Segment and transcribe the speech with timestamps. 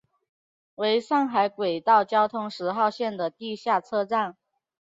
[0.73, 4.35] 为上海轨道交通十号线的地下车站。